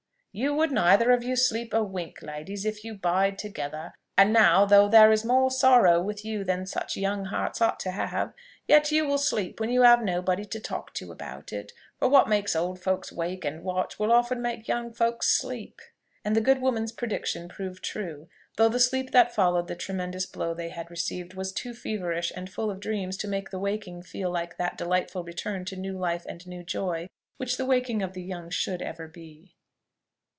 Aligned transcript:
"You 0.33 0.53
would 0.55 0.71
neither 0.71 1.11
of 1.11 1.25
you 1.25 1.35
sleep 1.35 1.73
a 1.73 1.83
wink, 1.83 2.21
ladies, 2.21 2.63
if 2.63 2.85
you 2.85 2.93
bide 2.95 3.37
together. 3.37 3.91
And 4.17 4.31
now, 4.31 4.63
though 4.63 4.87
there 4.87 5.11
is 5.11 5.25
more 5.25 5.51
sorrow 5.51 6.01
with 6.01 6.23
you 6.23 6.45
than 6.45 6.65
such 6.65 6.95
young 6.95 7.25
hearts 7.25 7.59
ought 7.61 7.81
to 7.81 7.91
have, 7.91 8.31
yet 8.65 8.93
you 8.93 9.05
will 9.05 9.17
sleep 9.17 9.59
when 9.59 9.69
you 9.69 9.81
have 9.81 10.01
nobody 10.01 10.45
to 10.45 10.59
talk 10.61 10.93
to 10.93 11.11
about 11.11 11.51
it; 11.51 11.73
for 11.99 12.07
what 12.07 12.29
makes 12.29 12.55
old 12.55 12.79
folks 12.81 13.11
wake 13.11 13.43
and 13.43 13.61
watch, 13.65 13.99
will 13.99 14.13
often 14.13 14.41
made 14.41 14.69
young 14.69 14.93
folks 14.93 15.37
sleep." 15.37 15.81
And 16.23 16.33
the 16.33 16.39
good 16.39 16.61
woman's 16.61 16.93
prediction 16.93 17.49
proved 17.49 17.83
true; 17.83 18.29
though 18.55 18.69
the 18.69 18.79
sleep 18.79 19.11
that 19.11 19.35
followed 19.35 19.67
the 19.67 19.75
tremendous 19.75 20.25
blow 20.25 20.53
they 20.53 20.69
had 20.69 20.89
received 20.89 21.33
was 21.33 21.51
too 21.51 21.73
feverish 21.73 22.31
and 22.33 22.49
full 22.49 22.71
of 22.71 22.79
dreams 22.79 23.17
to 23.17 23.27
make 23.27 23.49
the 23.49 23.59
waking 23.59 24.01
feel 24.03 24.31
like 24.31 24.55
that 24.55 24.77
delightful 24.77 25.25
return 25.25 25.65
to 25.65 25.75
new 25.75 25.99
life 25.99 26.25
and 26.25 26.47
new 26.47 26.63
joy 26.63 27.09
which 27.35 27.57
the 27.57 27.65
waking 27.65 28.01
of 28.01 28.13
the 28.13 28.23
young 28.23 28.49
should 28.49 28.81
ever 28.81 29.09
be. 29.09 29.57